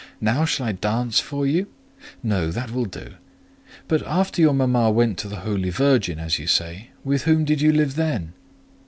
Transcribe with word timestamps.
Now 0.19 0.45
shall 0.45 0.65
I 0.65 0.71
dance 0.71 1.19
for 1.19 1.45
you?" 1.45 1.67
"No, 2.23 2.49
that 2.49 2.71
will 2.71 2.85
do: 2.85 3.17
but 3.87 4.01
after 4.07 4.41
your 4.41 4.51
mama 4.51 4.89
went 4.89 5.19
to 5.19 5.27
the 5.27 5.41
Holy 5.45 5.69
Virgin, 5.69 6.17
as 6.17 6.39
you 6.39 6.47
say, 6.47 6.89
with 7.03 7.25
whom 7.25 7.45
did 7.45 7.61
you 7.61 7.71
live 7.71 7.93
then?" 7.93 8.33